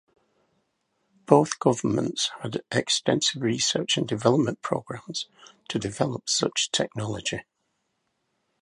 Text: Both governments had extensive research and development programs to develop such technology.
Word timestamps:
Both 1.27 1.59
governments 1.59 2.31
had 2.41 2.63
extensive 2.71 3.43
research 3.43 3.97
and 3.97 4.07
development 4.07 4.63
programs 4.63 5.27
to 5.67 5.77
develop 5.77 6.27
such 6.27 6.71
technology. 6.71 7.43